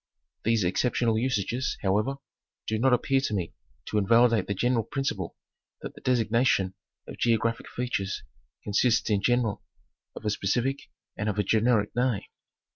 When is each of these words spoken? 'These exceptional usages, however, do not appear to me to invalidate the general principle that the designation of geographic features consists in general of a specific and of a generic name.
'These 0.41 0.63
exceptional 0.63 1.15
usages, 1.19 1.77
however, 1.83 2.15
do 2.65 2.79
not 2.79 2.91
appear 2.91 3.21
to 3.21 3.35
me 3.35 3.53
to 3.85 3.99
invalidate 3.99 4.47
the 4.47 4.55
general 4.55 4.83
principle 4.83 5.35
that 5.83 5.93
the 5.93 6.01
designation 6.01 6.73
of 7.07 7.19
geographic 7.19 7.69
features 7.69 8.23
consists 8.63 9.11
in 9.11 9.21
general 9.21 9.61
of 10.15 10.25
a 10.25 10.31
specific 10.31 10.89
and 11.15 11.29
of 11.29 11.37
a 11.37 11.43
generic 11.43 11.95
name. 11.95 12.23